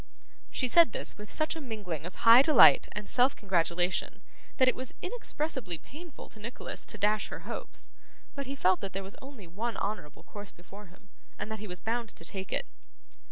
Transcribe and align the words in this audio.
She 0.49 0.67
said 0.67 0.93
this 0.93 1.15
with 1.15 1.29
such 1.29 1.55
a 1.55 1.61
mingling 1.61 2.07
of 2.07 2.15
high 2.15 2.41
delight 2.41 2.89
and 2.93 3.07
self 3.07 3.35
congratulation, 3.35 4.23
that 4.57 4.67
it 4.67 4.75
was 4.75 4.95
inexpressibly 5.03 5.77
painful 5.77 6.27
to 6.29 6.39
Nicholas 6.39 6.85
to 6.85 6.97
dash 6.97 7.27
her 7.27 7.41
hopes; 7.41 7.91
but 8.33 8.47
he 8.47 8.55
felt 8.55 8.81
that 8.81 8.93
there 8.93 9.03
was 9.03 9.15
only 9.21 9.45
one 9.45 9.77
honourable 9.77 10.23
course 10.23 10.51
before 10.51 10.87
him, 10.87 11.09
and 11.37 11.51
that 11.51 11.59
he 11.59 11.67
was 11.67 11.79
bound 11.79 12.09
to 12.09 12.25
take 12.25 12.51
it. 12.51 12.65